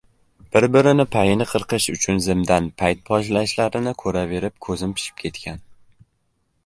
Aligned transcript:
bir-birini 0.55 1.03
payini 1.15 1.45
qirqish 1.51 1.85
uchun 1.97 2.21
zimdan 2.27 2.69
payt 2.83 3.03
poylashlarni 3.11 3.95
ko‘raverib 4.05 4.57
ko‘zim 4.69 4.97
pishib 4.99 5.23
ketgan 5.25 5.63